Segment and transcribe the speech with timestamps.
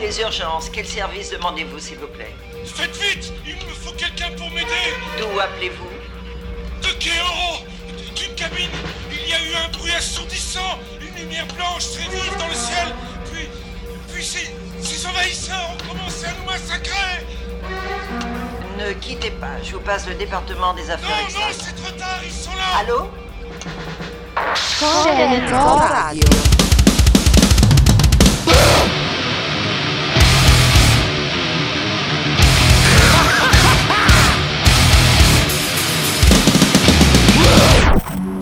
[0.00, 0.70] les urgences.
[0.72, 4.94] Quel service demandez-vous, s'il vous plaît Faites vite Il me faut quelqu'un pour m'aider.
[5.18, 5.88] D'où appelez-vous
[6.82, 7.64] De Kéoro
[8.16, 8.70] D'une cabine.
[9.10, 12.94] Il y a eu un bruit assourdissant Une lumière blanche très vive dans le ciel.
[13.32, 13.48] Puis...
[14.12, 14.50] Puis ces,
[14.82, 17.24] ces envahisseurs ont commencé à nous massacrer.
[18.78, 22.20] Ne quittez pas, je vous passe le département des affaires Non, non, c'est trop tard,
[22.24, 22.78] ils sont là.
[22.80, 23.10] Allô.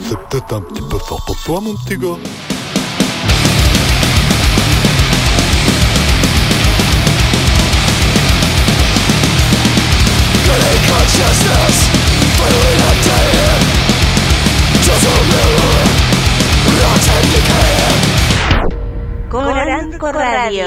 [0.09, 2.09] C'est peut-être un petit peu fort pour toi, mon petit gars.
[19.29, 20.65] Coranco Radio.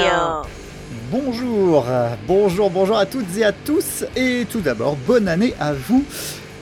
[1.10, 1.84] Bonjour,
[2.28, 6.04] bonjour, bonjour à toutes et à tous, et tout d'abord, bonne année à vous.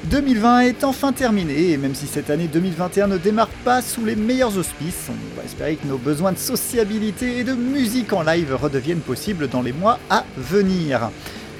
[0.04, 4.16] 2020 est enfin terminé, et même si cette année 2021 ne démarre pas sous les
[4.16, 8.54] meilleurs auspices, on va espérer que nos besoins de sociabilité et de musique en live
[8.54, 11.10] redeviennent possibles dans les mois à venir.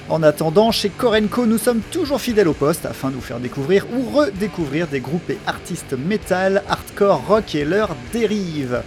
[0.09, 3.87] En attendant, chez Korenko, nous sommes toujours fidèles au poste afin de vous faire découvrir
[3.95, 8.81] ou redécouvrir des groupes et artistes metal, hardcore, rock et leurs dérives.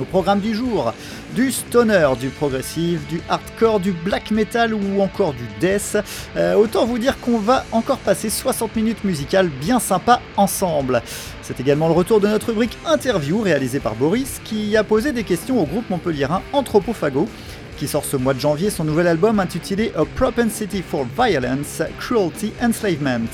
[0.00, 0.92] Au programme du jour,
[1.34, 5.98] du stoner, du progressif, du hardcore, du black metal ou encore du death.
[6.36, 11.02] Euh, autant vous dire qu'on va encore passer 60 minutes musicales bien sympas ensemble.
[11.42, 15.24] C'est également le retour de notre rubrique interview réalisée par Boris qui a posé des
[15.24, 17.28] questions au groupe montpelliérain Anthropophago
[17.76, 22.52] qui sort ce mois de janvier son nouvel album intitulé A Propensity for Violence, Cruelty,
[22.60, 23.26] Enslavement.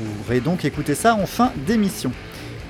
[0.00, 2.12] Vous pourrez donc écouter ça en fin d'émission.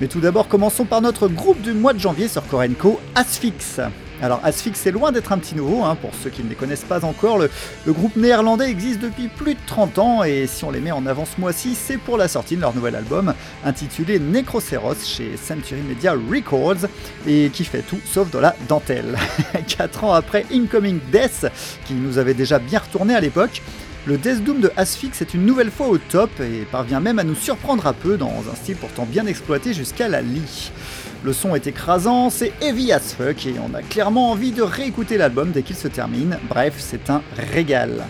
[0.01, 3.79] Mais tout d'abord, commençons par notre groupe du mois de janvier sur Korenko, Asphyx.
[4.21, 6.85] Alors Asphyx c'est loin d'être un petit nouveau, hein, pour ceux qui ne les connaissent
[6.85, 7.49] pas encore, le,
[7.85, 11.05] le groupe néerlandais existe depuis plus de 30 ans et si on les met en
[11.05, 13.33] avant ce mois-ci, c'est pour la sortie de leur nouvel album
[13.65, 16.87] intitulé Necroceros chez Century Media Records
[17.27, 19.17] et qui fait tout sauf de la dentelle.
[19.67, 21.47] 4 ans après Incoming Death,
[21.85, 23.61] qui nous avait déjà bien retourné à l'époque,
[24.07, 27.23] le Death Doom de Asphyx est une nouvelle fois au top et parvient même à
[27.23, 30.71] nous surprendre un peu dans un style pourtant bien exploité jusqu'à la lie.
[31.23, 35.17] Le son est écrasant, c'est heavy as fuck et on a clairement envie de réécouter
[35.17, 36.37] l'album dès qu'il se termine.
[36.47, 38.05] Bref, c'est un régal.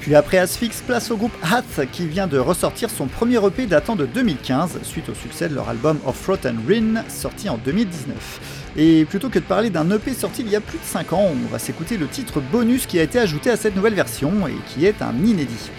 [0.00, 3.96] Puis après Asphyx, place au groupe Hath qui vient de ressortir son premier EP datant
[3.96, 8.63] de 2015 suite au succès de leur album Of Rot and Rin sorti en 2019.
[8.76, 11.30] Et plutôt que de parler d'un EP sorti il y a plus de 5 ans,
[11.30, 14.56] on va s'écouter le titre bonus qui a été ajouté à cette nouvelle version et
[14.66, 15.70] qui est un inédit.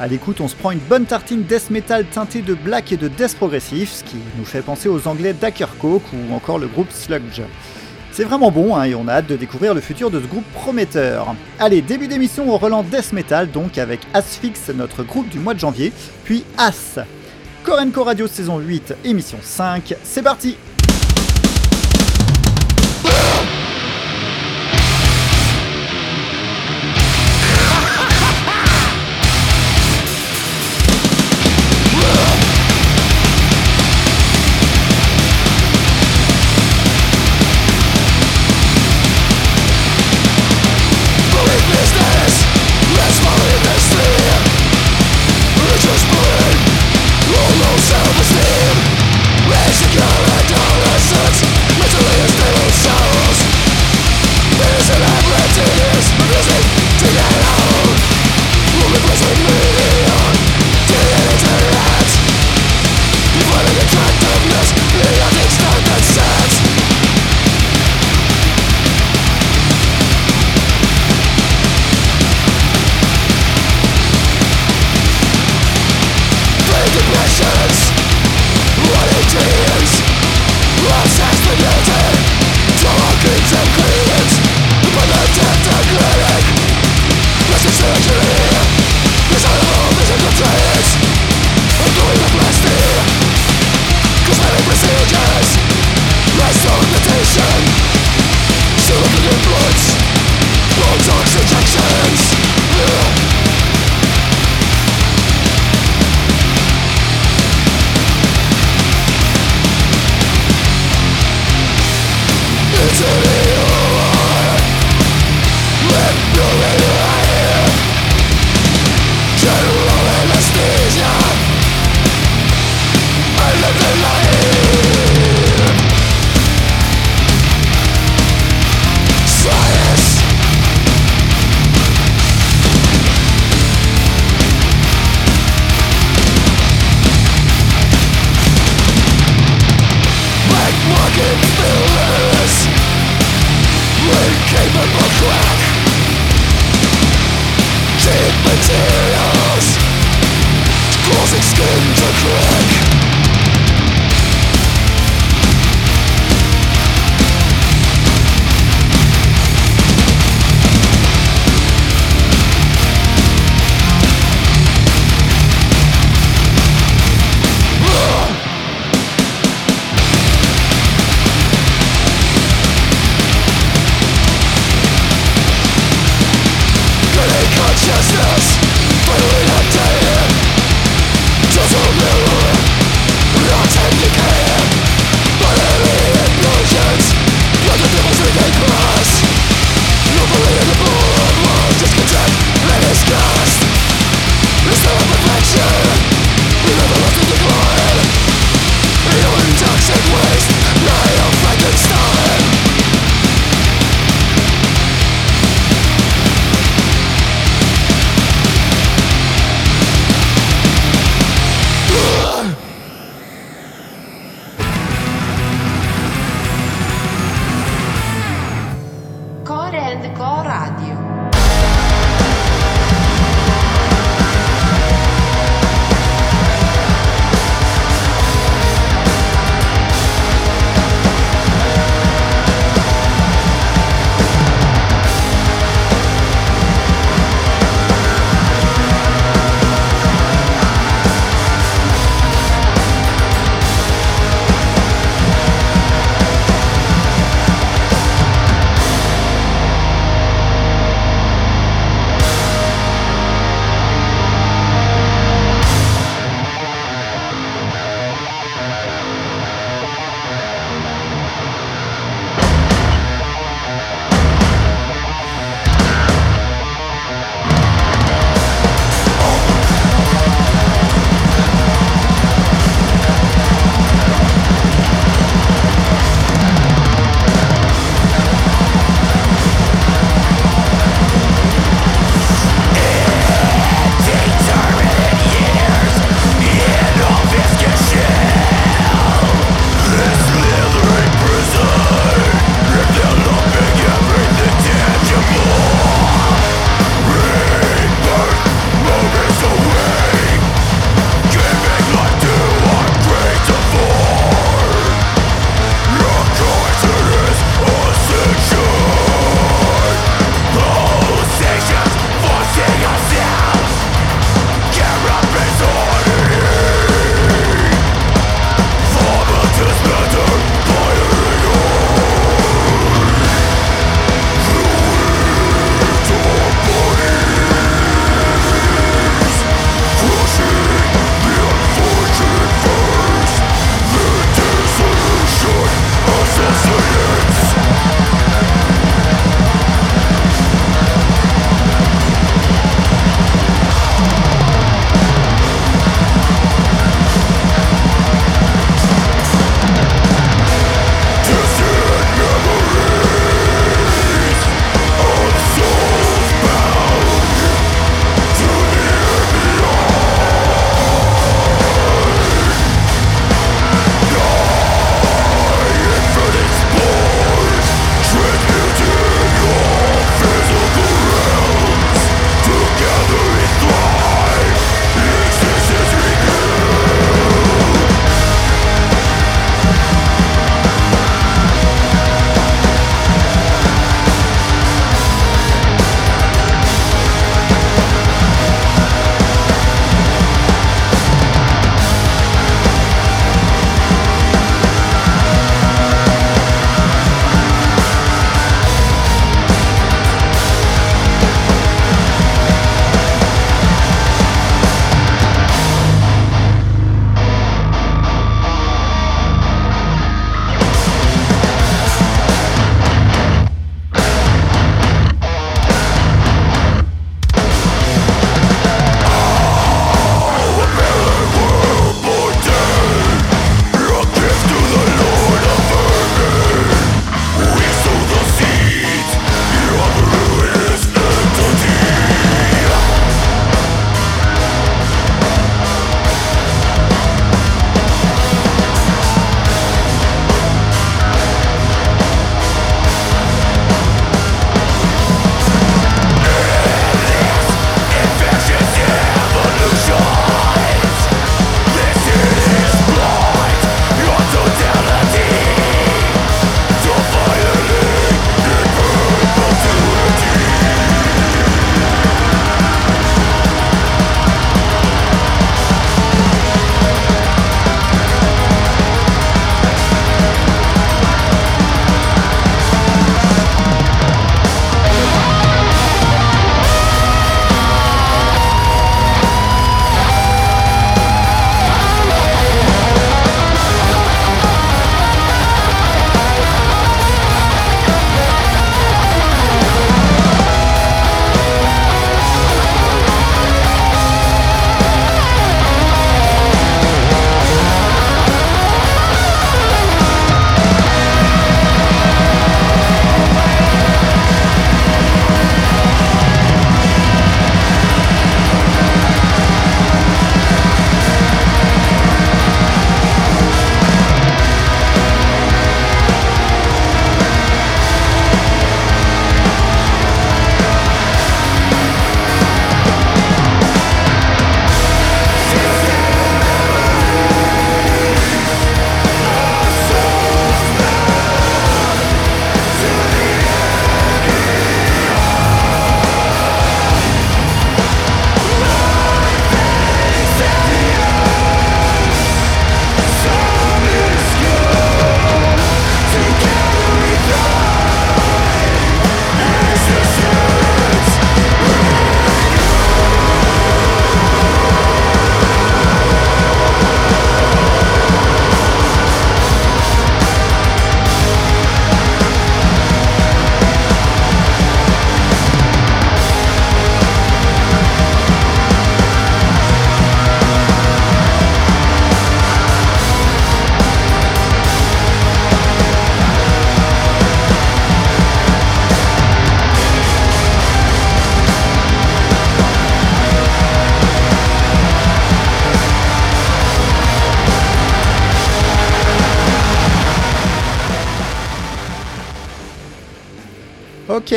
[0.00, 3.08] À l'écoute, on se prend une bonne tartine death metal teintée de black et de
[3.08, 5.34] death progressif, ce qui nous fait penser aux anglais
[5.78, 7.42] Coke ou encore le groupe Sludge.
[8.10, 10.50] C'est vraiment bon hein, et on a hâte de découvrir le futur de ce groupe
[10.54, 11.36] prometteur.
[11.58, 15.60] Allez, début d'émission au Roland Death Metal, donc avec Asphyx, notre groupe du mois de
[15.60, 15.92] janvier,
[16.24, 16.98] puis As.
[17.62, 20.56] Korenko Radio saison 8, émission 5, c'est parti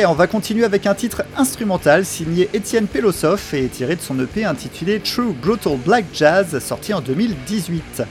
[0.06, 4.44] On va continuer avec un titre instrumental signé Étienne Pelosov et tiré de son EP
[4.44, 8.02] intitulé True Brutal Black Jazz, sorti en 2018.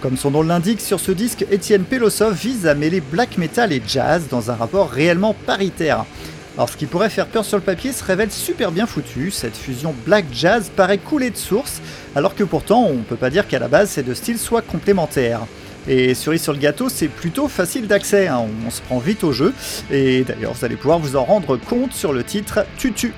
[0.00, 3.82] Comme son nom l'indique, sur ce disque, Étienne Pelosov vise à mêler black metal et
[3.84, 6.04] jazz dans un rapport réellement paritaire.
[6.56, 9.56] Alors ce qui pourrait faire peur sur le papier se révèle super bien foutu, cette
[9.56, 11.80] fusion black jazz paraît couler de source,
[12.14, 15.40] alors que pourtant on peut pas dire qu'à la base ces deux styles soient complémentaires.
[15.88, 19.32] Et cerise sur le gâteau, c'est plutôt facile d'accès, hein, on se prend vite au
[19.32, 19.54] jeu,
[19.90, 23.14] et d'ailleurs vous allez pouvoir vous en rendre compte sur le titre Tutu.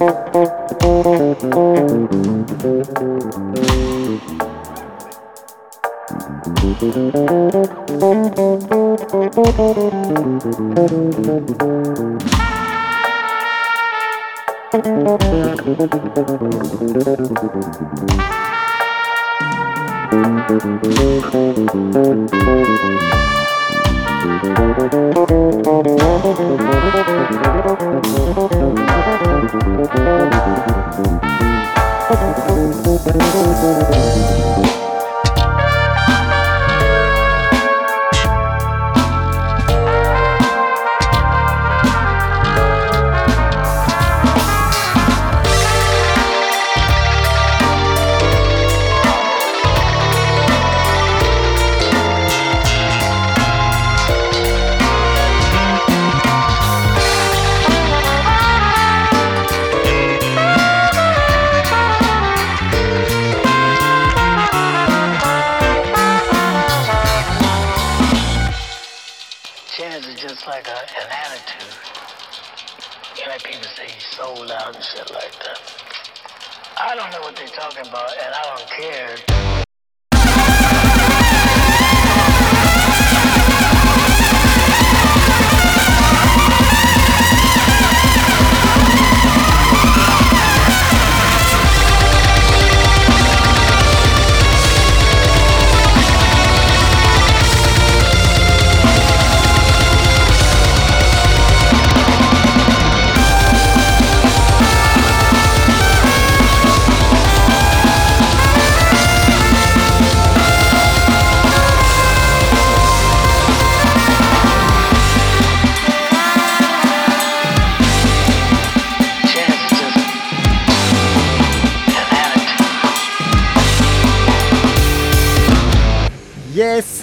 [0.00, 0.30] Jazz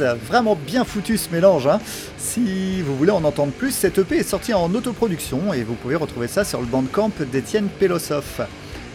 [0.02, 1.68] Vraiment bien foutu ce mélange.
[1.68, 1.80] hein.
[2.18, 5.96] Si vous voulez en entendre plus, cette EP est sortie en autoproduction et vous pouvez
[5.96, 8.48] retrouver ça sur le bandcamp d'Etienne Pelosov.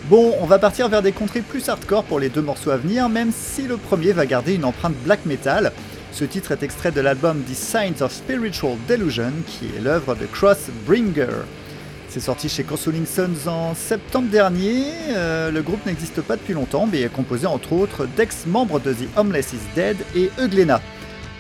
[0.09, 3.09] Bon, on va partir vers des contrées plus hardcore pour les deux morceaux à venir,
[3.09, 5.73] même si le premier va garder une empreinte black metal.
[6.13, 10.27] Ce titre est extrait de l'album The Signs of Spiritual Delusion, qui est l'œuvre de
[10.27, 11.45] Crossbringer.
[12.13, 14.85] C'est sorti chez Consoling Sons en septembre dernier.
[15.13, 19.09] Euh, le groupe n'existe pas depuis longtemps, mais est composé entre autres d'ex-membres de The
[19.17, 20.83] Homeless is Dead et Euglena.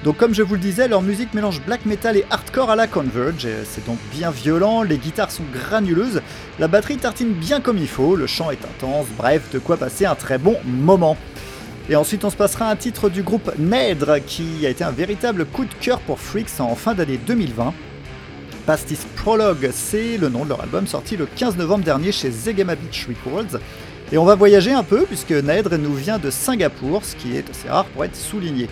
[0.02, 2.86] Donc comme je vous le disais, leur musique mélange black metal et hardcore à la
[2.86, 6.22] Converge, c'est donc bien violent, les guitares sont granuleuses,
[6.58, 10.06] la batterie tartine bien comme il faut, le chant est intense, bref, de quoi passer
[10.06, 11.18] un très bon moment.
[11.90, 15.44] Et ensuite on se passera un titre du groupe Nedre qui a été un véritable
[15.44, 17.74] coup de cœur pour Freaks en fin d'année 2020.
[18.66, 22.76] Pastis Prologue, c'est le nom de leur album sorti le 15 novembre dernier chez Zegema
[22.76, 23.58] Beach Records.
[24.12, 27.50] Et on va voyager un peu puisque Nedre nous vient de Singapour, ce qui est
[27.50, 28.68] assez rare pour être souligné.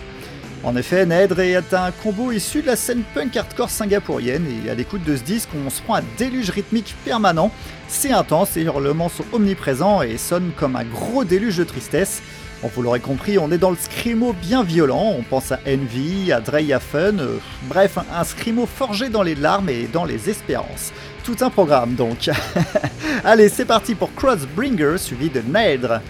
[0.63, 4.75] En effet, Nedre est un combo issu de la scène punk hardcore singapourienne et à
[4.75, 7.51] l'écoute de ce disque, on se prend un déluge rythmique permanent.
[7.89, 12.21] C'est intense, les hurlements sont omniprésents et sonnent comme un gros déluge de tristesse.
[12.61, 16.31] Bon, vous l'aurez compris, on est dans le scrimo bien violent, on pense à Envy,
[16.31, 20.93] à Dreya Fun, euh, bref, un, scrimo forgé dans les larmes et dans les espérances.
[21.23, 22.29] Tout un programme donc.
[23.23, 26.01] Allez, c'est parti pour Crossbringer suivi de Nedre.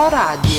[0.00, 0.49] horário.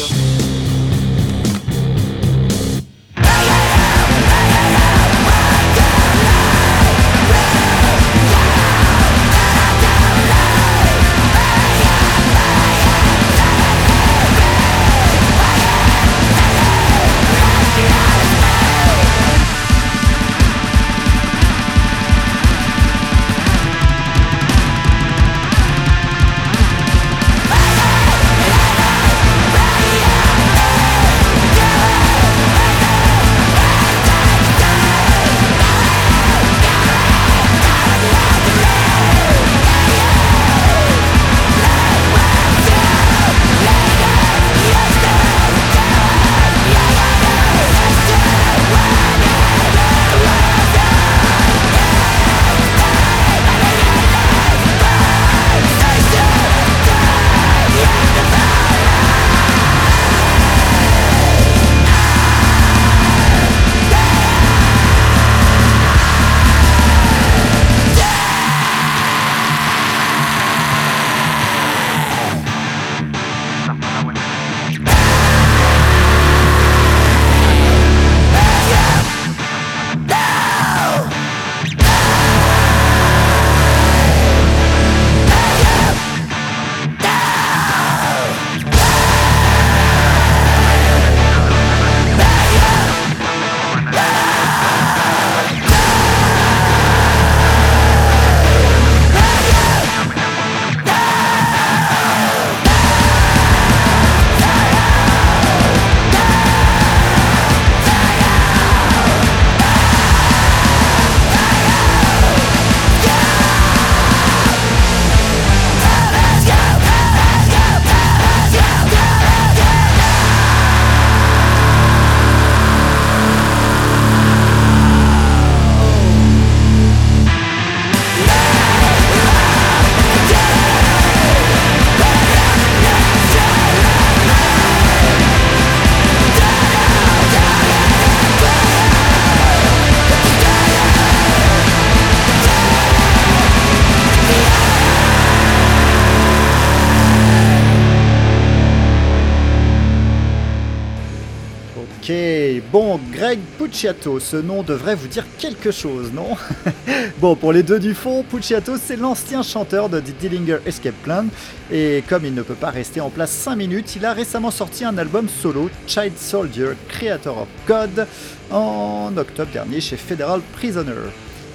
[153.71, 156.35] Pucciato, ce nom devrait vous dire quelque chose, non?
[157.19, 161.27] Bon, pour les deux du fond, Pucciato, c'est l'ancien chanteur de The Dillinger Escape Plan,
[161.71, 164.83] et comme il ne peut pas rester en place 5 minutes, il a récemment sorti
[164.83, 168.07] un album solo, Child Soldier, Creator of God,
[168.51, 171.09] en octobre dernier chez Federal Prisoner.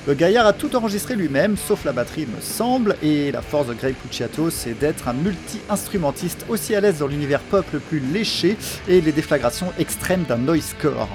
[0.06, 3.74] Le gaillard a tout enregistré lui-même, sauf la batterie me semble, et la force de
[3.74, 8.56] Greg Puciato, c'est d'être un multi-instrumentiste aussi à l'aise dans l'univers pop le plus léché
[8.88, 11.10] et les déflagrations extrêmes d'un noisecore.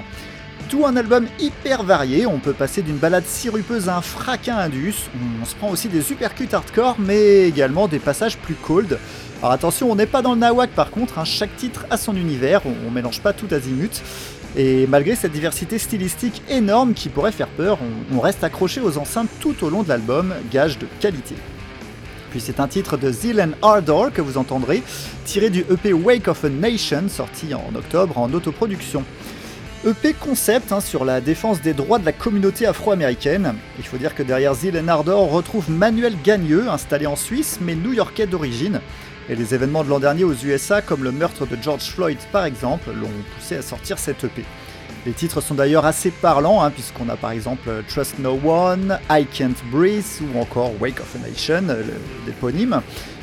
[0.72, 5.10] Tout un album hyper varié, on peut passer d'une balade sirupeuse à un fracas indus,
[5.42, 8.98] on se prend aussi des supercuts hardcore, mais également des passages plus cold.
[9.42, 12.16] Alors attention, on n'est pas dans le nawak par contre, hein, chaque titre a son
[12.16, 14.00] univers, on, on mélange pas tout azimut.
[14.56, 17.76] Et malgré cette diversité stylistique énorme qui pourrait faire peur,
[18.10, 21.34] on, reste accroché aux enceintes tout au long de l'album, gage de qualité.
[22.30, 24.82] Puis c'est un titre de Zeal and Ardor que vous entendrez,
[25.26, 29.04] tiré du EP Wake of a Nation, sorti en octobre en autoproduction.
[29.84, 33.56] EP concept hein, sur la défense des droits de la communauté afro-américaine.
[33.78, 37.74] Il faut dire que derrière and Ardor, on retrouve Manuel Gagneux, installé en Suisse mais
[37.74, 38.80] new-yorkais d'origine.
[39.28, 42.44] Et les événements de l'an dernier aux USA, comme le meurtre de George Floyd par
[42.44, 44.44] exemple, l'ont poussé à sortir cette EP.
[45.04, 49.26] Les titres sont d'ailleurs assez parlants, hein, puisqu'on a par exemple Trust No One, I
[49.26, 51.64] Can't Breathe ou encore Wake of a Nation,
[52.24, 52.82] l'éponyme.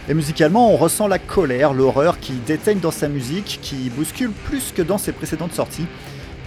[0.09, 4.73] Et musicalement, on ressent la colère, l'horreur qui déteigne dans sa musique, qui bouscule plus
[4.75, 5.85] que dans ses précédentes sorties.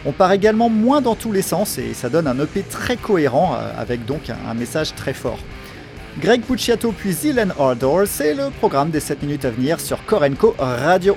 [0.04, 3.54] On part également moins dans tous les sens et ça donne un EP très cohérent,
[3.54, 5.38] euh, avec donc un message très fort.
[6.20, 10.54] Greg Pucciato puis Zilen Ardor, c'est le programme des 7 minutes à venir sur Korenko
[10.58, 11.16] Radio.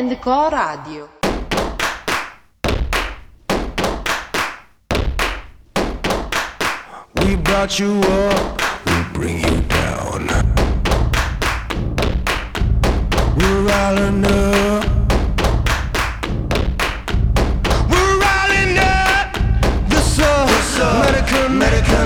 [0.00, 1.08] Co Radio.
[7.16, 10.26] We brought you up, we bring you down.
[13.36, 14.24] We're riling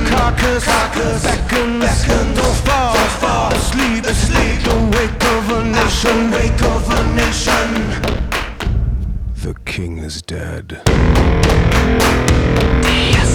[0.07, 2.37] carcass, carcass beckons, beckons.
[2.37, 4.63] Don't fall, don't fall asleep, asleep.
[4.63, 7.69] The wake of a nation, wake of a nation.
[9.43, 10.81] The king is dead.
[13.15, 13.34] Shush.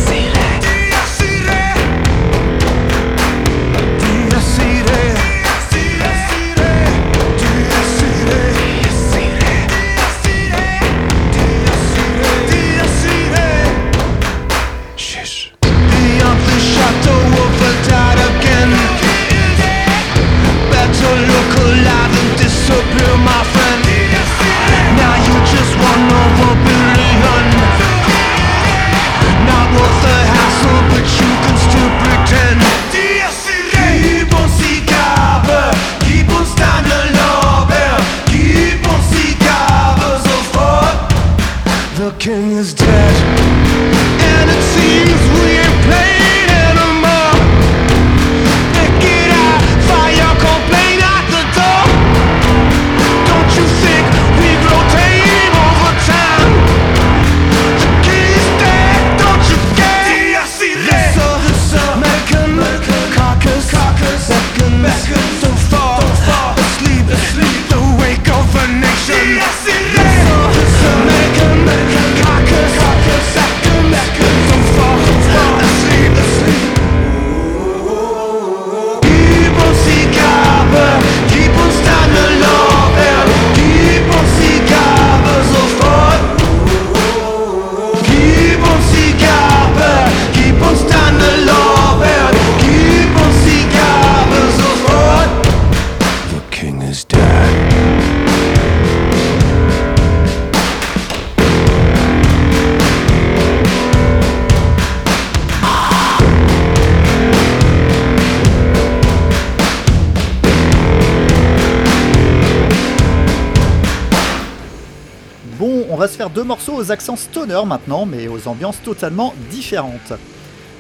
[116.39, 120.13] Deux morceaux aux accents stoner maintenant, mais aux ambiances totalement différentes.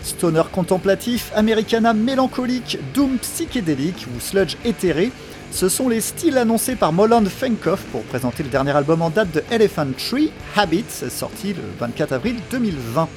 [0.03, 5.11] Stoner contemplatif, Americana mélancolique, Doom psychédélique ou Sludge éthéré,
[5.51, 9.33] ce sont les styles annoncés par Moland Fenkoff pour présenter le dernier album en date
[9.33, 13.09] de Elephant Tree, Habits, sorti le 24 avril 2020.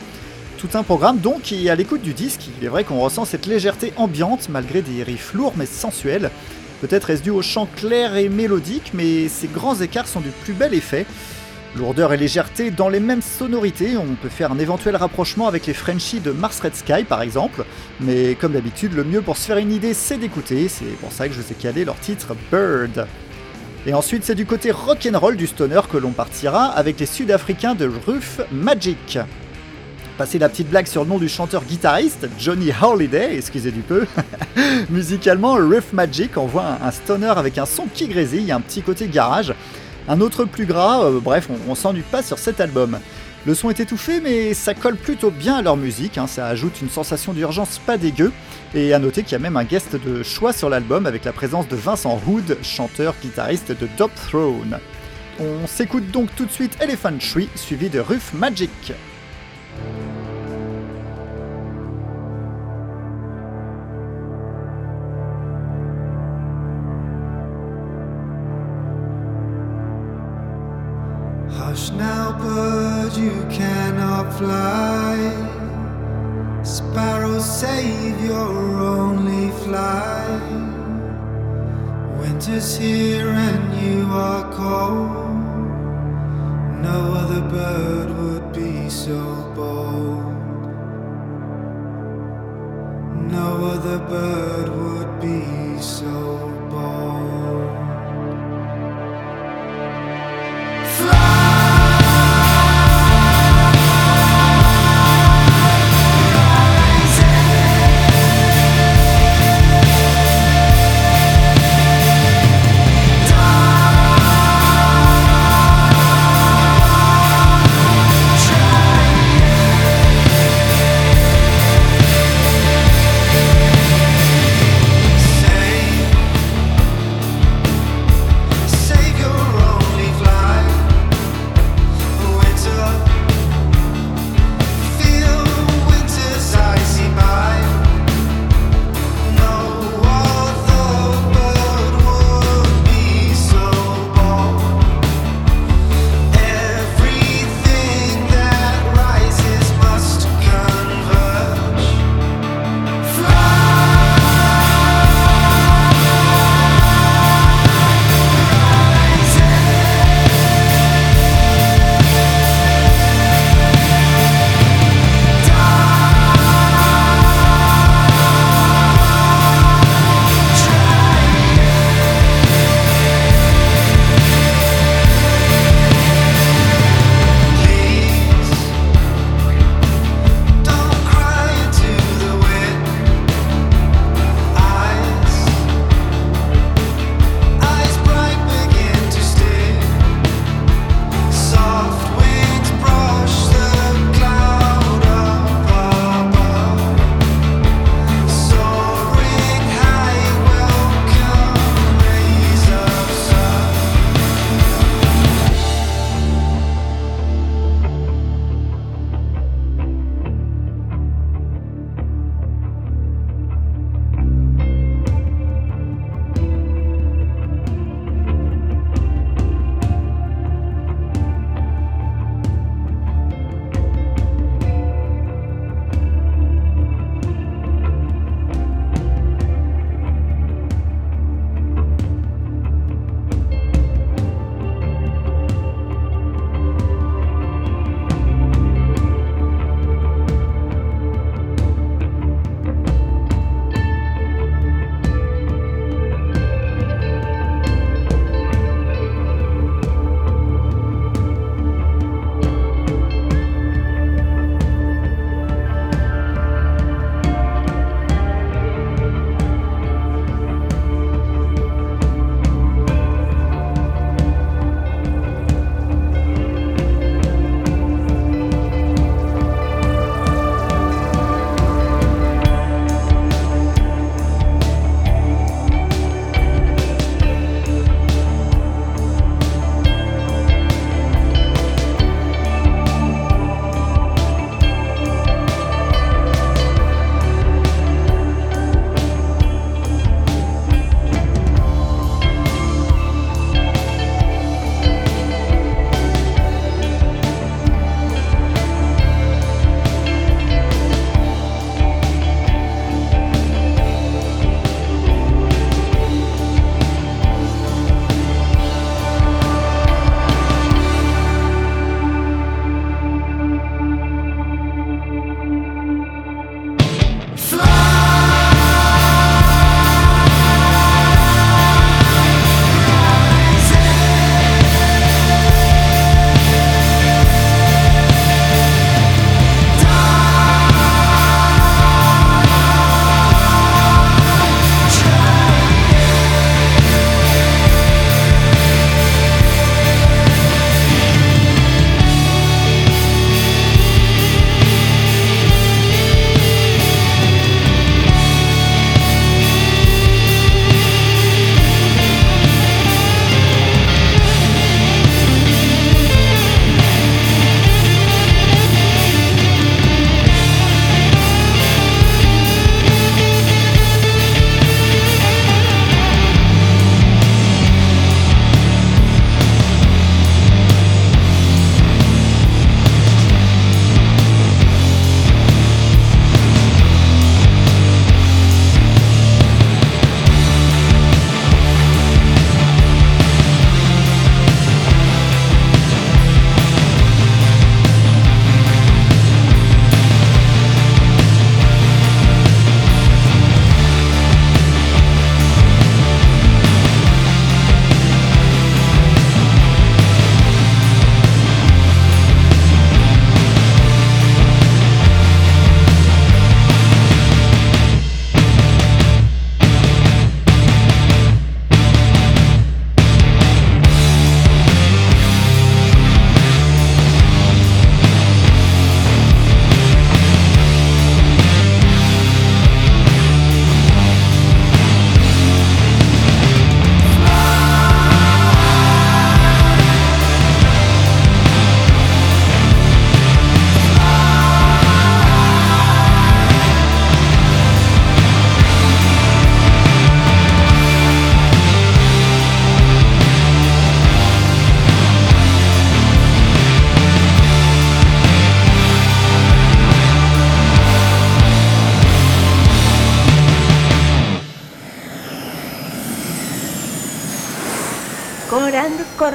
[0.59, 3.47] Tout un programme donc, et à l'écoute du disque, il est vrai qu'on ressent cette
[3.47, 6.33] légèreté ambiante malgré des riffs lourds mais sensuels.
[6.81, 10.55] Peut-être est-ce dû au chant clair et mélodique, mais ces grands écarts sont du plus
[10.55, 11.07] bel effet.
[11.75, 15.73] Lourdeur et légèreté dans les mêmes sonorités, on peut faire un éventuel rapprochement avec les
[15.73, 17.65] Frenchies de Mars Red Sky par exemple,
[17.99, 21.29] mais comme d'habitude, le mieux pour se faire une idée c'est d'écouter, c'est pour ça
[21.29, 23.07] que je vous ai calé leur titre Bird.
[23.87, 27.91] Et ensuite c'est du côté rock'n'roll du stoner que l'on partira avec les Sud-Africains de
[28.07, 29.19] Ruf Magic.
[30.19, 34.05] Passer la petite blague sur le nom du chanteur-guitariste, Johnny Holiday, excusez du peu?
[34.91, 39.55] Musicalement, Riff Magic envoie un stoner avec un son qui grésille, un petit côté garage.
[40.09, 42.99] Un autre plus gras, euh, bref, on, s'ennuie pas sur cet album.
[43.47, 46.81] Le son est étouffé, mais ça colle plutôt bien à leur musique, hein, ça ajoute
[46.81, 48.33] une sensation d'urgence pas dégueu.
[48.75, 51.33] Et à noter qu'il y a même un guest de choix sur l'album avec la
[51.33, 54.79] présence de Vincent Hood, chanteur-guitariste de Top Throne.
[55.41, 58.93] On s'écoute donc tout de suite Elephant Tree, suivi de Ruff Magic.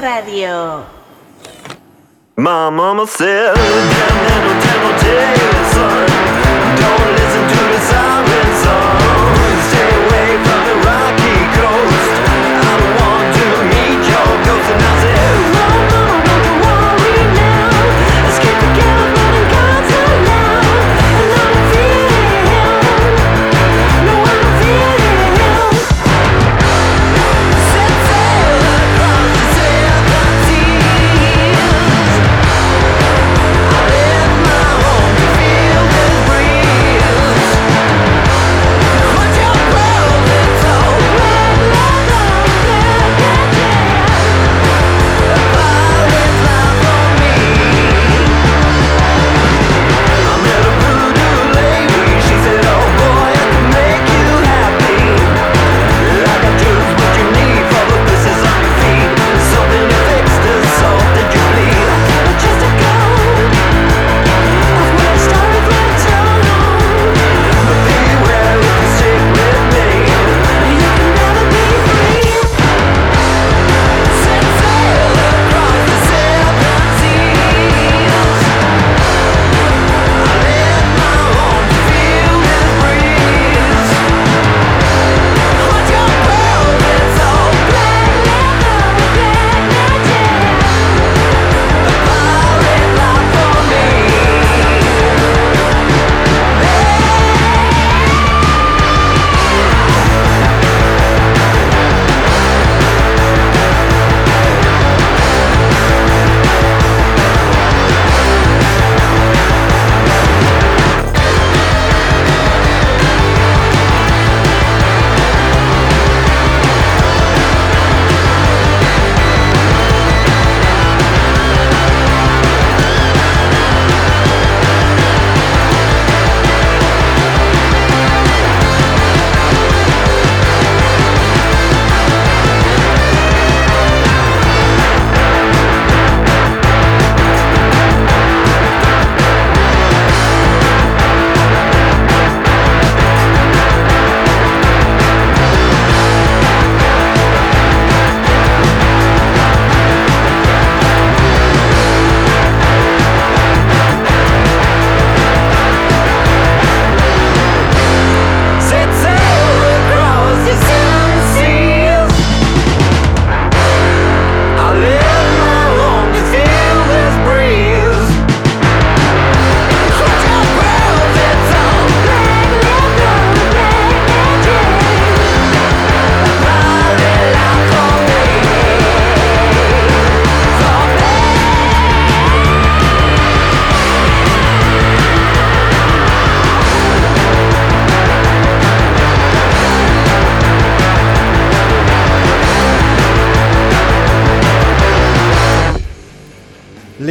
[0.01, 0.85] Radio.
[2.37, 3.55] Mama said,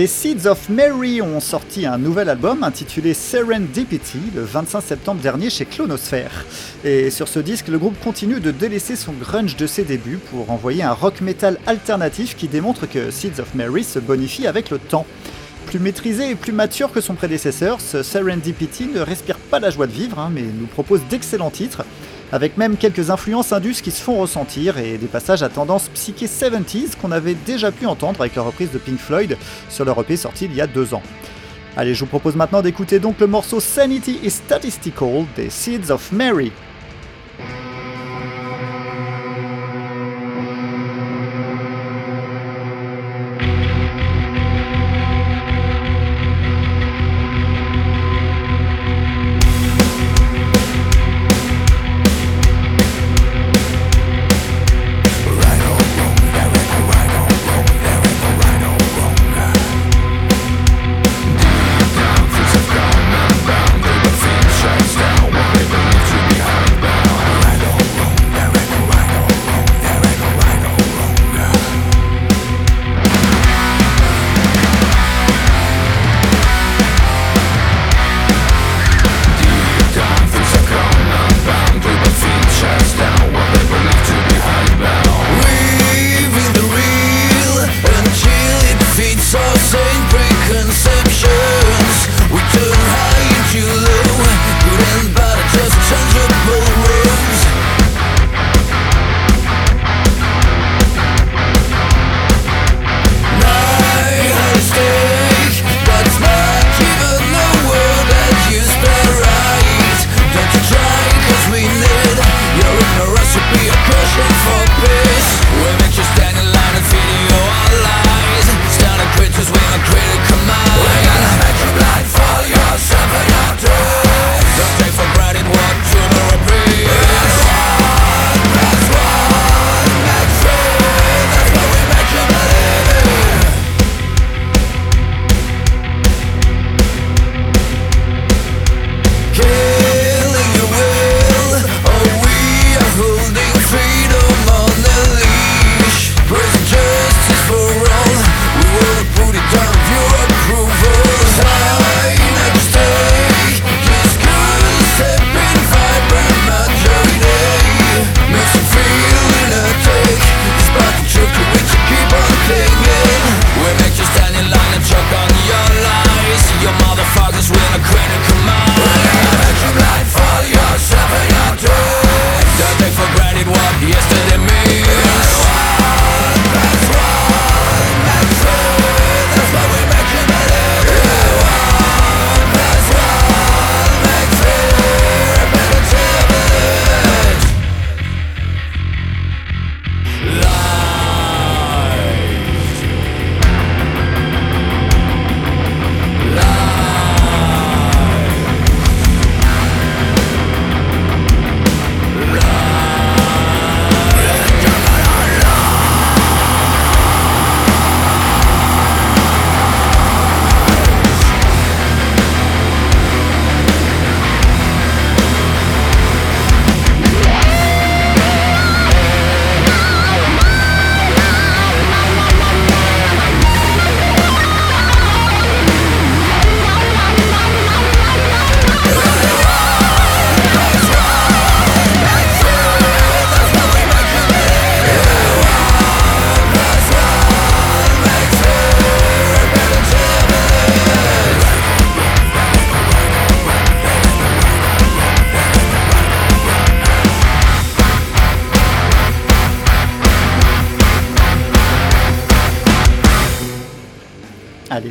[0.07, 5.51] Les Seeds of Mary ont sorti un nouvel album intitulé Serendipity le 25 septembre dernier
[5.51, 6.45] chez Clonosphere.
[6.85, 10.53] Et sur ce disque, le groupe continue de délaisser son grunge de ses débuts pour
[10.53, 14.79] envoyer un rock metal alternatif qui démontre que Seeds of Mary se bonifie avec le
[14.79, 15.07] temps.
[15.67, 19.89] Plus maîtrisé et plus mature que son prédécesseur, ce Serendipity ne respire pas la joie
[19.89, 21.83] de vivre, hein, mais nous propose d'excellents titres,
[22.33, 26.27] avec même quelques influences indus qui se font ressentir et des passages à tendance psyché
[26.27, 29.37] 70s qu'on avait déjà pu entendre avec la reprise de Pink Floyd
[29.69, 31.03] sur leur EP sorti il y a deux ans.
[31.77, 36.11] Allez, je vous propose maintenant d'écouter donc le morceau Sanity is Statistical des Seeds of
[36.11, 36.51] Mary.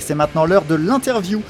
[0.05, 1.41] C'est maintenant l'heure de l'interview.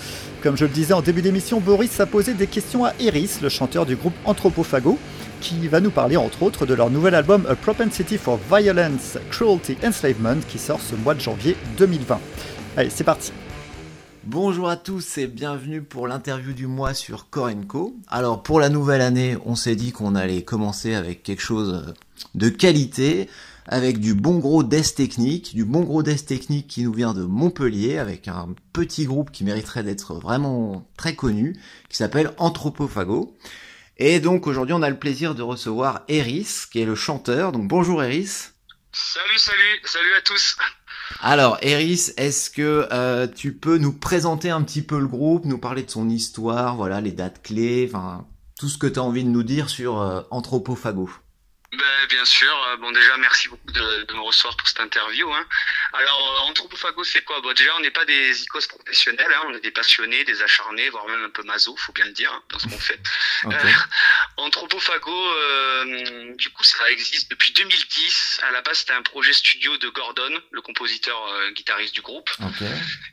[0.41, 3.49] Comme je le disais en début d'émission, Boris a posé des questions à Eris, le
[3.49, 4.97] chanteur du groupe Anthropophago,
[5.41, 9.77] qui va nous parler entre autres de leur nouvel album A Propensity for Violence, Cruelty,
[9.83, 12.19] Enslavement, qui sort ce mois de janvier 2020.
[12.77, 13.33] Allez, c'est parti.
[14.23, 17.95] Bonjour à tous et bienvenue pour l'interview du mois sur Corenco.
[18.07, 21.93] Alors pour la nouvelle année, on s'est dit qu'on allait commencer avec quelque chose
[22.33, 23.29] de qualité,
[23.67, 27.23] avec du bon gros death technique, du bon gros death technique qui nous vient de
[27.23, 31.55] Montpellier, avec un petit groupe qui mériterait d'être vraiment très connu,
[31.89, 33.35] qui s'appelle Anthropophago.
[33.97, 37.51] Et donc aujourd'hui on a le plaisir de recevoir Eris, qui est le chanteur.
[37.51, 38.51] Donc bonjour Eris.
[38.91, 40.57] Salut, salut, salut à tous.
[41.21, 45.57] Alors, Eris, est-ce que euh, tu peux nous présenter un petit peu le groupe, nous
[45.57, 48.25] parler de son histoire, voilà, les dates clés, enfin,
[48.57, 51.09] tout ce que tu as envie de nous dire sur euh, Anthropophago
[51.75, 52.63] ben, bien sûr.
[52.67, 55.31] Euh, bon, déjà, merci beaucoup de, de me recevoir pour cette interview.
[55.33, 55.45] Hein.
[55.93, 57.41] Alors, euh, Anthropophago, c'est quoi?
[57.41, 59.43] Bon, Déjà, on n'est pas des icos professionnels, hein.
[59.47, 62.31] on est des passionnés, des acharnés, voire même un peu maso, faut bien le dire,
[62.33, 62.99] hein, dans ce qu'on fait.
[63.45, 63.53] Ok.
[63.53, 63.71] Euh,
[64.37, 68.41] Anthropophago, euh, du coup, ça existe depuis 2010.
[68.43, 72.29] À la base, c'était un projet studio de Gordon, le compositeur euh, guitariste du groupe.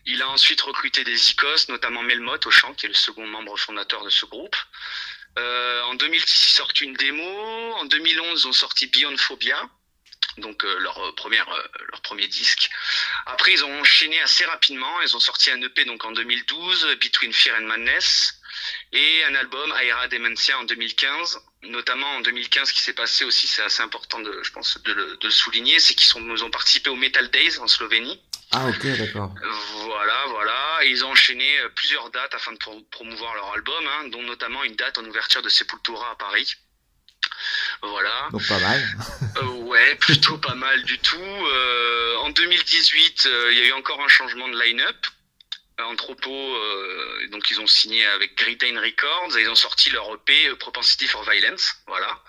[0.06, 3.58] Il a ensuite recruté des icos, notamment Melmoth au chant, qui est le second membre
[3.58, 4.56] fondateur de ce groupe.
[5.39, 7.74] Euh, en 2010, ils sortent une démo.
[7.76, 9.68] En 2011, ils ont sorti Beyond Phobia,
[10.39, 12.70] donc euh, leur euh, première, euh, leur premier disque.
[13.26, 15.01] Après, ils ont enchaîné assez rapidement.
[15.03, 18.35] Ils ont sorti un EP donc en 2012, Between Fear and Madness,
[18.93, 21.41] et un album Aera Dementia en 2015.
[21.64, 24.93] Notamment en 2015, ce qui s'est passé aussi, c'est assez important de, je pense, de
[24.93, 28.20] le, de souligner, c'est qu'ils ont participé au Metal Days en Slovénie.
[28.55, 29.34] Ah ok, d'accord.
[29.84, 30.84] Voilà, voilà.
[30.84, 34.22] Et ils ont enchaîné euh, plusieurs dates afin de pro- promouvoir leur album, hein, dont
[34.22, 36.55] notamment une date en ouverture de Sepultura à Paris.
[37.82, 38.28] Voilà.
[38.30, 38.82] Donc pas mal.
[39.38, 41.16] Euh, ouais, plutôt pas mal du tout.
[41.18, 45.07] Euh, en 2018, euh, il y a eu encore un changement de line-up.
[45.83, 50.14] Euh, Anthropo, euh, donc ils ont signé avec Gritain Records et ils ont sorti leur
[50.14, 51.74] EP euh, Propensity for Violence.
[51.87, 52.22] Voilà.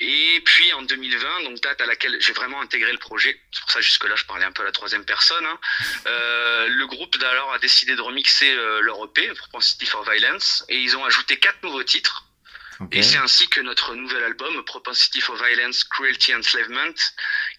[0.00, 3.70] Et puis en 2020, donc date à laquelle j'ai vraiment intégré le projet, c'est pour
[3.70, 5.58] ça jusque-là je parlais un peu à la troisième personne, hein.
[6.06, 10.76] Euh, le groupe d'alors a décidé de remixer euh, leur EP, Propensity for Violence, et
[10.76, 12.26] ils ont ajouté quatre nouveaux titres.
[12.90, 16.94] Et c'est ainsi que notre nouvel album, Propensity for Violence, Cruelty, Enslavement,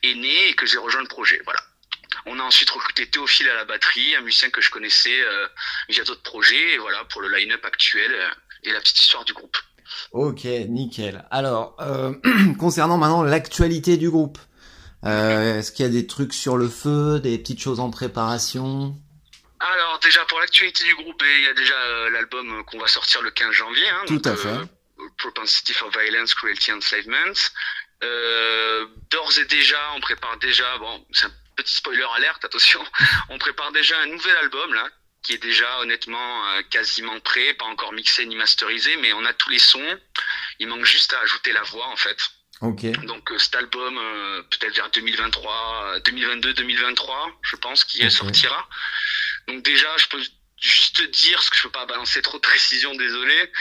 [0.02, 1.40] est né et que j'ai rejoint le projet.
[1.46, 1.62] Voilà.
[2.26, 5.48] On a ensuite recruté Théophile à la batterie, un musicien que je connaissais euh,
[5.90, 8.28] via d'autres projets, et voilà pour le line-up actuel euh,
[8.64, 9.58] et la petite histoire du groupe.
[10.12, 11.26] Ok, nickel.
[11.32, 12.14] Alors, euh,
[12.60, 14.38] concernant maintenant l'actualité du groupe,
[15.06, 18.96] euh, est-ce qu'il y a des trucs sur le feu, des petites choses en préparation?
[19.60, 23.22] Alors déjà pour l'actualité du groupe, il y a déjà euh, l'album qu'on va sortir
[23.22, 23.88] le 15 janvier.
[23.90, 24.48] Hein, Tout donc, à fait.
[24.50, 24.66] euh,
[25.18, 27.34] Propensity for Violence, Cruelty, Enslavement.
[28.04, 32.84] Euh, D'ores et déjà, on prépare déjà, bon, c'est un petit spoiler alerte, attention,
[33.30, 34.88] on prépare déjà un nouvel album là,
[35.24, 39.34] qui est déjà honnêtement euh, quasiment prêt, pas encore mixé ni masterisé, mais on a
[39.34, 40.00] tous les sons.
[40.60, 42.18] Il manque juste à ajouter la voix en fait.
[42.62, 42.84] Ok.
[43.06, 48.12] Donc euh, cet album, euh, peut-être vers 2023, 2022-2023, je pense qu'il Ok.
[48.12, 48.68] sortira.
[49.48, 50.22] Donc déjà, je peux
[50.62, 53.52] juste dire, parce que je peux pas balancer trop de précision, désolé,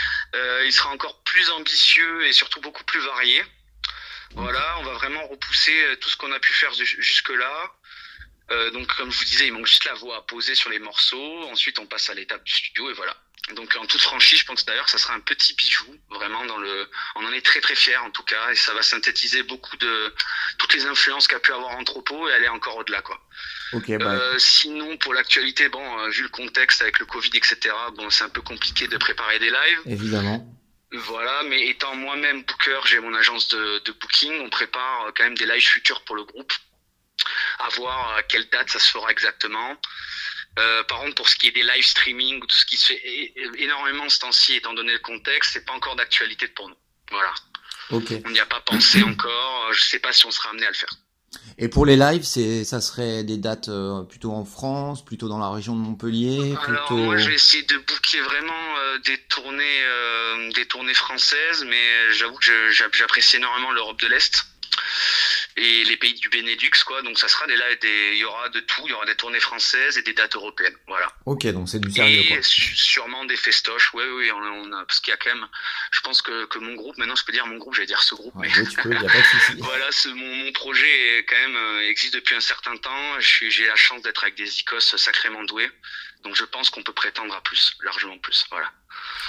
[0.64, 3.43] il sera encore plus ambitieux et surtout beaucoup plus varié.
[4.34, 7.72] Voilà, on va vraiment repousser tout ce qu'on a pu faire ju- jusque-là.
[8.51, 10.78] Euh, donc comme je vous disais, il manque juste la voix à poser sur les
[10.78, 11.43] morceaux.
[11.51, 13.16] Ensuite, on passe à l'étape du studio et voilà.
[13.57, 16.59] Donc en toute franchise, je pense d'ailleurs que ça sera un petit bijou, vraiment dans
[16.59, 16.88] le.
[17.16, 20.14] On en est très très fiers en tout cas, et ça va synthétiser beaucoup de
[20.59, 23.20] toutes les influences qu'a pu avoir Anthropo et aller encore au-delà quoi.
[23.72, 27.74] Ok, bah, Euh, sinon pour l'actualité, bon, euh, vu le contexte avec le Covid etc,
[27.97, 29.80] bon c'est un peu compliqué de préparer des lives.
[29.86, 30.47] évidemment.
[30.93, 35.24] Voilà, mais étant moi-même booker, j'ai mon agence de, de booking, on prépare euh, quand
[35.24, 36.53] même des lives futurs pour le groupe.
[37.58, 39.76] À voir à quelle date ça se fera exactement.
[40.58, 42.86] Euh, par contre, pour ce qui est des live streaming ou tout ce qui se
[42.92, 46.76] fait énormément ce temps-ci, étant donné le contexte, c'est pas encore d'actualité pour nous.
[47.10, 47.32] Voilà,
[47.90, 49.66] on n'y a pas pensé encore.
[49.68, 50.90] euh, Je sais pas si on sera amené à le faire.
[51.56, 55.38] Et pour les lives, c'est, ça serait des dates euh, plutôt en France, plutôt dans
[55.38, 59.82] la région de Montpellier, Alors moi, je vais essayer de booker vraiment euh, des tournées,
[59.84, 64.44] euh, des tournées françaises, mais j'avoue que j'apprécie énormément l'Europe de l'Est
[65.57, 67.03] et les pays du Benelux, quoi.
[67.03, 69.14] Donc ça sera des là, des, il y aura de tout, il y aura des
[69.14, 71.12] tournées françaises et des dates européennes, voilà.
[71.26, 72.38] Ok, donc c'est du sérieux.
[72.38, 75.46] Et sûrement des festoches, oui, oui, on, on a, parce qu'il y a quand même,
[75.90, 78.14] je pense que, que mon groupe, maintenant je peux dire mon groupe, j'allais dire ce
[78.14, 79.53] groupe, Ouais, mais tu peux, y a pas de souci.
[79.59, 83.20] voilà, ce, mon, mon projet est quand même euh, existe depuis un certain temps.
[83.20, 85.70] J'ai la chance d'être avec des icos sacrément doués,
[86.24, 88.46] donc je pense qu'on peut prétendre à plus, largement plus.
[88.50, 88.70] Voilà.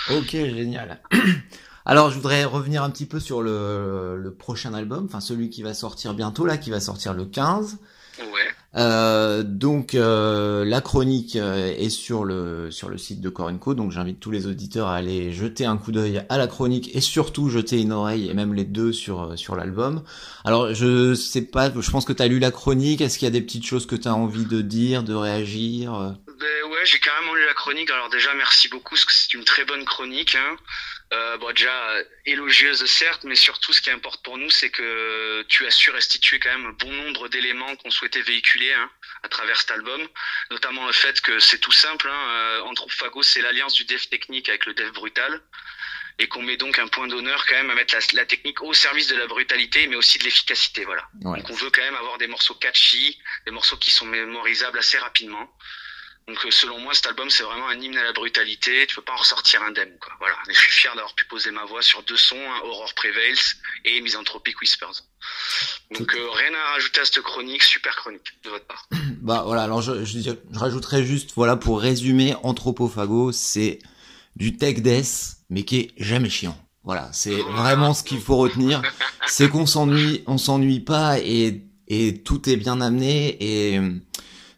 [0.09, 1.01] Ok, génial.
[1.85, 5.63] Alors, je voudrais revenir un petit peu sur le, le prochain album, enfin celui qui
[5.63, 7.77] va sortir bientôt là, qui va sortir le 15.
[8.19, 8.53] Ouais.
[8.75, 13.91] Euh, donc euh, la chronique euh, est sur le sur le site de Corenco, donc
[13.91, 17.49] j'invite tous les auditeurs à aller jeter un coup d'œil à la chronique et surtout
[17.49, 20.03] jeter une oreille et même les deux sur sur l'album.
[20.43, 23.29] Alors je sais pas, je pense que tu as lu la chronique, est-ce qu'il y
[23.29, 26.99] a des petites choses que tu as envie de dire, de réagir Ben ouais, j'ai
[26.99, 27.91] carrément lu la chronique.
[27.91, 30.35] Alors déjà merci beaucoup parce que c'est une très bonne chronique.
[30.35, 30.55] Hein.
[31.11, 35.43] Euh, bon, déjà euh, élogieuse certes, mais surtout ce qui importe pour nous, c'est que
[35.47, 38.89] tu as su restituer quand même un bon nombre d'éléments qu'on souhaitait véhiculer hein,
[39.21, 40.01] à travers cet album,
[40.49, 42.09] notamment le fait que c'est tout simple.
[42.09, 45.41] Hein, euh, Anthropophago, c'est l'alliance du dev technique avec le dev brutal,
[46.19, 48.73] et qu'on met donc un point d'honneur quand même à mettre la, la, technique au
[48.73, 50.85] service de la brutalité, mais aussi de l'efficacité.
[50.85, 51.07] Voilà.
[51.21, 51.39] Ouais.
[51.39, 54.97] Donc on veut quand même avoir des morceaux catchy, des morceaux qui sont mémorisables assez
[54.97, 55.51] rapidement.
[56.27, 58.85] Donc euh, selon moi, cet album c'est vraiment un hymne à la brutalité.
[58.87, 59.91] Tu peux pas en ressortir indemne.
[59.99, 60.13] Quoi.
[60.19, 60.35] Voilà.
[60.49, 63.39] Et je suis fier d'avoir pu poser ma voix sur deux sons, hein, Aurore Prevails
[63.85, 65.03] et Misanthropic Whispers.
[65.91, 68.87] Donc euh, rien à rajouter à cette chronique, super chronique de votre part.
[69.23, 73.79] Bah voilà, alors je, je, je rajouterais juste, voilà, pour résumer, Anthropophago, c'est
[74.35, 76.57] du tech death, mais qui est jamais chiant.
[76.83, 78.81] Voilà, c'est vraiment ce qu'il faut retenir,
[79.25, 83.79] c'est qu'on s'ennuie, on s'ennuie pas et et tout est bien amené et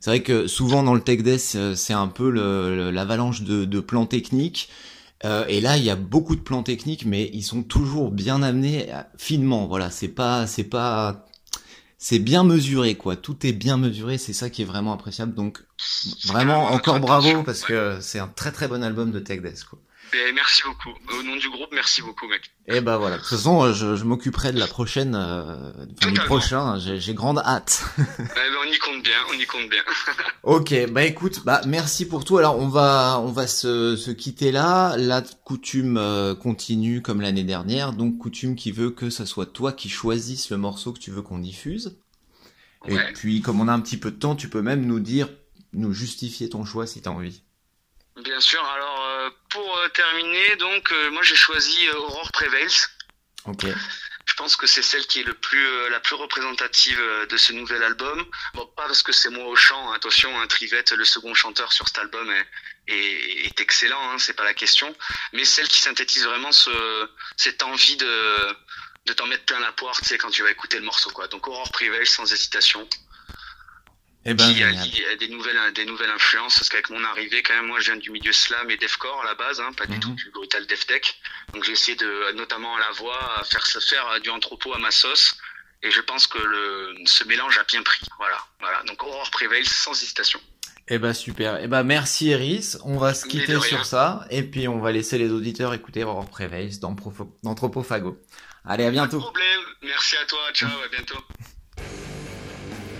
[0.05, 4.05] c'est vrai que souvent dans le tech death, c'est un peu l'avalanche de, de, plans
[4.05, 4.69] techniques.
[5.23, 8.43] Euh, et là, il y a beaucoup de plans techniques, mais ils sont toujours bien
[8.43, 9.65] amenés finement.
[9.65, 11.25] Voilà, c'est pas, c'est pas,
[11.97, 13.15] c'est bien mesuré, quoi.
[13.15, 14.19] Tout est bien mesuré.
[14.19, 15.33] C'est ça qui est vraiment appréciable.
[15.33, 15.65] Donc,
[16.25, 19.79] vraiment, encore bravo parce que c'est un très très bon album de tech death, quoi.
[20.13, 20.97] Et merci beaucoup.
[21.17, 22.41] Au nom du groupe, merci beaucoup, mec.
[22.67, 23.17] Et bah voilà.
[23.17, 26.77] De toute façon, je, je m'occuperai de la prochaine, euh, enfin, du prochain.
[26.79, 27.83] J'ai grande hâte.
[27.97, 29.81] eh ben, on y compte bien, on y compte bien.
[30.43, 32.37] ok, bah écoute, bah merci pour tout.
[32.37, 34.95] Alors on va, on va se, se quitter là.
[34.97, 37.91] La coutume euh, continue comme l'année dernière.
[37.91, 41.21] Donc coutume qui veut que ça soit toi qui choisisses le morceau que tu veux
[41.21, 41.97] qu'on diffuse.
[42.87, 43.09] Ouais.
[43.09, 45.29] Et puis comme on a un petit peu de temps, tu peux même nous dire,
[45.73, 47.41] nous justifier ton choix si t'as envie.
[48.23, 48.63] Bien sûr.
[48.63, 49.04] Alors euh,
[49.49, 52.87] pour euh, terminer, donc euh, moi j'ai choisi Aurore Prevails.
[53.45, 53.65] Ok.
[54.25, 56.99] Je pense que c'est celle qui est le plus la plus représentative
[57.29, 58.25] de ce nouvel album.
[58.55, 59.91] Bon, pas parce que c'est moi au chant.
[59.93, 62.47] Attention, hein, Trivette, le second chanteur sur cet album, est,
[62.87, 64.11] est, est excellent.
[64.11, 64.93] Hein, c'est pas la question.
[65.31, 67.07] Mais celle qui synthétise vraiment ce,
[67.37, 68.55] cette envie de
[69.05, 71.27] de t'en mettre plein la poire, tu sais, quand tu vas écouter le morceau, quoi.
[71.27, 72.89] Donc Aurore Prevails, sans hésitation.
[74.27, 74.63] Eh ben, qui
[75.05, 76.55] a, des nouvelles des nouvelles influences?
[76.55, 79.25] Parce qu'avec mon arrivée quand même moi je viens du milieu slam et deathcore à
[79.25, 79.99] la base hein, pas du Mhm.
[79.99, 81.01] tout du brutal death tech
[81.53, 84.79] donc j'ai essayé de notamment à la voix à faire se faire du anthropo à
[84.79, 85.35] ma sauce.
[85.83, 87.99] Et je pense que le ce mélange a bien pris.
[88.17, 88.39] Voilà.
[88.59, 88.81] Voilà.
[88.87, 90.39] Donc Aurore Prevails sans hésitation.
[90.87, 91.59] Eh ben super.
[91.61, 92.75] Eh ben merci Eris.
[92.83, 94.25] On va se quitter de sur ça.
[94.31, 98.17] Et puis on va laisser les auditeurs écouter Aurore Prevails dans Profo- d'Anthropophago.
[98.65, 99.19] Allez, à bientôt.
[99.19, 99.61] problème.
[99.83, 100.39] Merci à toi.
[100.53, 100.69] Ciao.
[100.83, 101.19] À bientôt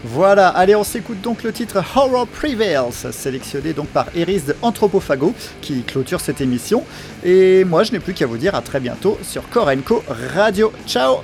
[0.08, 5.34] Voilà, allez, on s'écoute donc le titre Horror Prevails, sélectionné donc par Eris de Anthropophago,
[5.62, 6.84] qui clôture cette émission.
[7.24, 10.04] Et moi, je n'ai plus qu'à vous dire à très bientôt sur Korenko
[10.36, 10.72] Radio.
[10.86, 11.24] Ciao